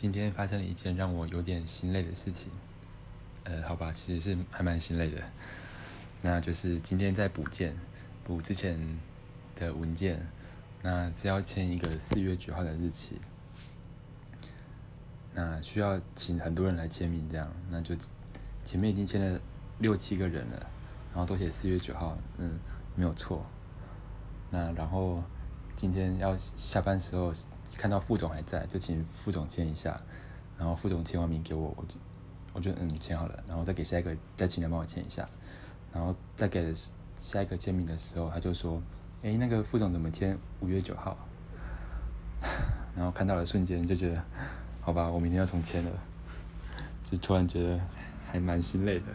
[0.00, 2.52] 今天发生了一件让我有点心累的事情。
[3.42, 5.20] 呃，好吧，其实是还蛮心累的。
[6.22, 7.76] 那就是今天在补件，
[8.22, 8.78] 补之前
[9.56, 10.24] 的文件，
[10.82, 13.20] 那是要签一个四月九号的日期。
[15.34, 17.92] 那需要请很多人来签名，这样，那就
[18.64, 19.40] 前面已经签了
[19.80, 20.56] 六七个人了，
[21.10, 22.56] 然后都写四月九号，嗯，
[22.94, 23.42] 没有错。
[24.48, 25.20] 那然后
[25.74, 27.34] 今天要下班时候
[27.76, 30.00] 看到副总还在，就请副总签一下，
[30.58, 31.96] 然后副总签完名给我，我就
[32.54, 35.28] 我就嗯签好了，然后再给下一个再请他帮我签一下，
[35.92, 36.72] 然后再给
[37.20, 38.82] 下一个签名的时候，他就说，
[39.22, 41.16] 哎，那个副总怎么签五月九号？
[42.96, 44.24] 然后看到了瞬间就觉得，
[44.80, 45.90] 好吧，我明天要重签了，
[47.04, 47.80] 就突然觉得
[48.26, 49.06] 还蛮心累的。